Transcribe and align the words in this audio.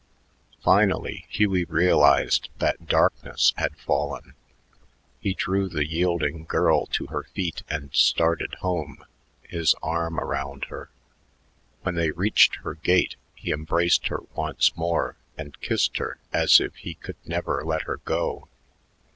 Finally 0.63 1.27
Hugh 1.29 1.63
realized 1.69 2.49
that 2.57 2.87
darkness 2.87 3.53
had 3.57 3.77
fallen. 3.77 4.33
He 5.19 5.35
drew 5.35 5.69
the 5.69 5.87
yielding 5.87 6.45
girl 6.45 6.87
to 6.87 7.05
her 7.05 7.25
feet 7.35 7.61
and 7.69 7.93
started 7.93 8.55
home, 8.61 9.05
his 9.43 9.75
arm 9.83 10.19
around 10.19 10.65
her. 10.69 10.89
When 11.83 11.93
they 11.93 12.09
reached 12.09 12.55
her 12.63 12.73
gate, 12.73 13.15
he 13.35 13.51
embraced 13.51 14.07
her 14.07 14.21
once 14.33 14.75
more 14.75 15.17
and 15.37 15.61
kissed 15.61 15.97
her 15.97 16.17
as 16.33 16.59
if 16.59 16.73
he 16.77 16.95
could 16.95 17.17
never 17.23 17.63
let 17.63 17.83
her 17.83 17.97
go. 17.97 18.49